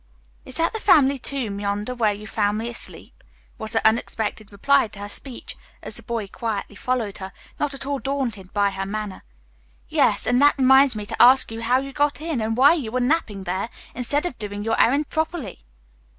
[0.45, 3.21] "Is that the family tomb yonder, where you found me asleep?"
[3.59, 7.85] was the unexpected reply to her speech, as the boy quietly followed her, not at
[7.85, 9.23] all daunted by her manner.
[9.89, 12.99] "Yes, and that reminds me to ask how you got in, and why you were
[12.99, 15.59] napping there, instead of doing your errand properly?"